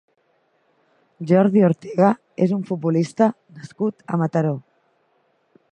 Jordi 1.31 1.61
Ortega 1.67 2.09
és 2.47 2.55
un 2.59 2.65
futbolista 2.71 3.29
nascut 3.59 4.05
a 4.17 4.21
Mataró. 4.23 4.57